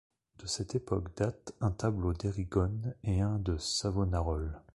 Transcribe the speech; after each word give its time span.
De 0.39 0.47
cette 0.47 0.73
époque 0.73 1.15
date 1.15 1.53
un 1.61 1.69
tableau 1.69 2.11
d'Erigone 2.13 2.95
et 3.03 3.21
un 3.21 3.37
de 3.37 3.57
Savonarole. 3.57 4.59